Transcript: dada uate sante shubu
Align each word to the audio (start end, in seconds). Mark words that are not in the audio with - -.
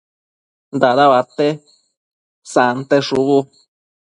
dada 0.81 1.05
uate 1.11 1.47
sante 2.53 2.97
shubu 3.07 3.39